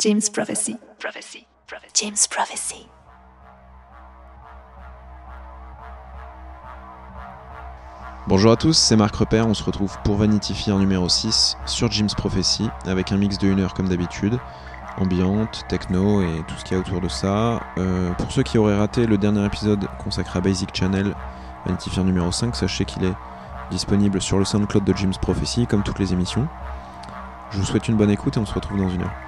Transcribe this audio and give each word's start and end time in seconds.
James 0.00 0.20
Prophecy. 0.32 0.76
Prophecy. 1.00 1.44
James 1.92 2.28
Prophecy. 2.30 2.86
Bonjour 8.28 8.52
à 8.52 8.56
tous, 8.56 8.74
c'est 8.74 8.94
Marc 8.94 9.16
Repère, 9.16 9.48
on 9.48 9.54
se 9.54 9.64
retrouve 9.64 9.98
pour 10.04 10.18
Vanity 10.18 10.54
Fair 10.54 10.78
numéro 10.78 11.08
6 11.08 11.56
sur 11.66 11.90
Jim's 11.90 12.14
Prophecy 12.14 12.70
avec 12.86 13.10
un 13.10 13.16
mix 13.16 13.38
de 13.38 13.52
1 13.52 13.58
heure 13.58 13.74
comme 13.74 13.88
d'habitude, 13.88 14.38
ambiante, 14.98 15.64
techno 15.68 16.22
et 16.22 16.44
tout 16.46 16.54
ce 16.56 16.64
qu'il 16.64 16.76
y 16.76 16.76
a 16.76 16.80
autour 16.80 17.00
de 17.00 17.08
ça. 17.08 17.60
Euh, 17.78 18.12
pour 18.12 18.30
ceux 18.30 18.44
qui 18.44 18.56
auraient 18.56 18.78
raté 18.78 19.04
le 19.04 19.18
dernier 19.18 19.44
épisode 19.44 19.88
consacré 19.98 20.38
à 20.38 20.42
Basic 20.42 20.72
Channel, 20.72 21.12
Vanity 21.66 21.90
Fair 21.90 22.04
numéro 22.04 22.30
5, 22.30 22.54
sachez 22.54 22.84
qu'il 22.84 23.02
est 23.02 23.14
disponible 23.72 24.22
sur 24.22 24.38
le 24.38 24.44
SoundCloud 24.44 24.84
de 24.84 24.96
Jim's 24.96 25.18
Prophecy 25.18 25.66
comme 25.66 25.82
toutes 25.82 25.98
les 25.98 26.12
émissions. 26.12 26.46
Je 27.50 27.58
vous 27.58 27.64
souhaite 27.64 27.88
une 27.88 27.96
bonne 27.96 28.10
écoute 28.10 28.36
et 28.36 28.38
on 28.38 28.46
se 28.46 28.54
retrouve 28.54 28.78
dans 28.78 28.90
une 28.90 29.02
heure. 29.02 29.27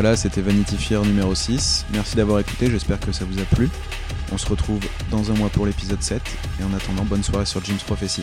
Voilà, 0.00 0.14
c'était 0.14 0.42
Vanity 0.42 0.76
Fair 0.76 1.02
numéro 1.02 1.34
6. 1.34 1.86
Merci 1.92 2.14
d'avoir 2.14 2.38
écouté, 2.38 2.70
j'espère 2.70 3.00
que 3.00 3.10
ça 3.10 3.24
vous 3.24 3.40
a 3.40 3.44
plu. 3.56 3.68
On 4.30 4.38
se 4.38 4.46
retrouve 4.46 4.78
dans 5.10 5.32
un 5.32 5.34
mois 5.34 5.48
pour 5.48 5.66
l'épisode 5.66 6.00
7. 6.00 6.22
Et 6.60 6.62
en 6.62 6.72
attendant, 6.72 7.02
bonne 7.02 7.24
soirée 7.24 7.46
sur 7.46 7.64
Jim's 7.64 7.82
Prophecy. 7.82 8.22